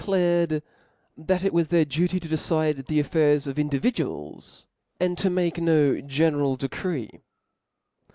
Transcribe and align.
clared 0.01 0.63
thac 1.15 1.43
it 1.45 1.53
was 1.53 1.67
th^ir 1.67 1.87
doty 1.87 2.19
to 2.19 2.27
decide 2.27 2.87
the 2.87 2.99
affairs 2.99 3.45
of 3.45 3.59
individuals, 3.59 4.65
s^nd 4.99 5.15
to 5.15 5.29
m^ke 5.29 5.59
no 5.59 6.01
general 6.01 6.55
decree. 6.55 7.21